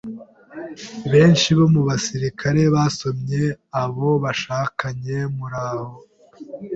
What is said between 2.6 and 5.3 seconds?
basomye abo bashakanye